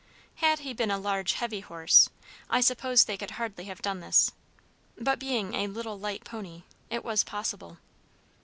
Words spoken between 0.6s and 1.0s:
he been a